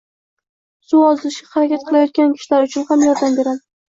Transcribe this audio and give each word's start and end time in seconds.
Suv 0.85 1.03
ozishga 1.09 1.51
harakat 1.57 1.83
qilayotgan 1.89 2.33
kishilar 2.39 2.65
uchun 2.69 2.89
ham 2.89 3.05
yordam 3.09 3.37
beradi. 3.41 3.63